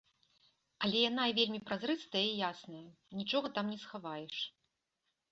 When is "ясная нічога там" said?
2.47-3.69